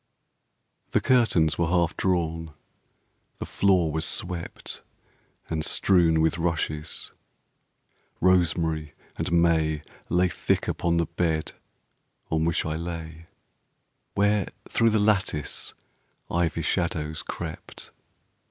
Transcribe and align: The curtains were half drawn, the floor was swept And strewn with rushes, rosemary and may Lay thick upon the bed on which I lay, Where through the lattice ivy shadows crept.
The 0.93 0.99
curtains 0.99 1.59
were 1.59 1.67
half 1.67 1.95
drawn, 1.95 2.55
the 3.37 3.45
floor 3.45 3.91
was 3.91 4.03
swept 4.03 4.81
And 5.47 5.63
strewn 5.63 6.21
with 6.21 6.39
rushes, 6.39 7.11
rosemary 8.19 8.95
and 9.17 9.31
may 9.31 9.83
Lay 10.09 10.27
thick 10.29 10.67
upon 10.67 10.97
the 10.97 11.05
bed 11.05 11.51
on 12.31 12.45
which 12.45 12.65
I 12.65 12.77
lay, 12.77 13.27
Where 14.15 14.47
through 14.67 14.89
the 14.89 14.97
lattice 14.97 15.75
ivy 16.31 16.63
shadows 16.63 17.21
crept. 17.21 17.91